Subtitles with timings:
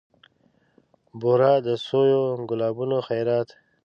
[1.19, 3.49] بورا د سویو ګلابونو خیرات